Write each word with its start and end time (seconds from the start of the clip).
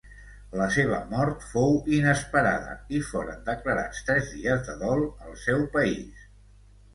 La 0.59 0.67
seva 0.75 1.01
mort 1.09 1.43
fou 1.49 1.75
inesperada 1.97 2.71
i 3.01 3.01
foren 3.09 3.45
declarats 3.51 4.01
tres 4.09 4.33
dies 4.39 4.65
de 4.71 4.77
dol 4.81 5.05
al 5.27 5.37
seu 5.45 5.63
país. 5.79 6.27